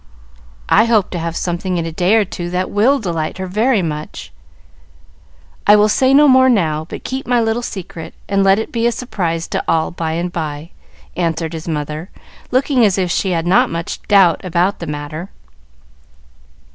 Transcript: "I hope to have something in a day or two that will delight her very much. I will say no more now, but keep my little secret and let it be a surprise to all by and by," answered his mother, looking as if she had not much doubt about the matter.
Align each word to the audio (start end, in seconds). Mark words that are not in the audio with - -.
"I 0.67 0.85
hope 0.85 1.11
to 1.11 1.19
have 1.19 1.35
something 1.37 1.77
in 1.77 1.85
a 1.85 1.91
day 1.91 2.15
or 2.15 2.25
two 2.25 2.49
that 2.49 2.71
will 2.71 2.97
delight 2.97 3.37
her 3.37 3.45
very 3.45 3.83
much. 3.83 4.33
I 5.67 5.75
will 5.75 5.89
say 5.89 6.11
no 6.11 6.27
more 6.27 6.49
now, 6.49 6.87
but 6.89 7.03
keep 7.03 7.27
my 7.27 7.39
little 7.39 7.61
secret 7.61 8.15
and 8.27 8.43
let 8.43 8.57
it 8.57 8.71
be 8.71 8.87
a 8.87 8.91
surprise 8.91 9.47
to 9.49 9.63
all 9.67 9.91
by 9.91 10.13
and 10.13 10.31
by," 10.31 10.71
answered 11.15 11.53
his 11.53 11.67
mother, 11.67 12.09
looking 12.49 12.83
as 12.83 12.97
if 12.97 13.11
she 13.11 13.29
had 13.29 13.45
not 13.45 13.69
much 13.69 14.01
doubt 14.07 14.43
about 14.43 14.79
the 14.79 14.87
matter. 14.87 15.29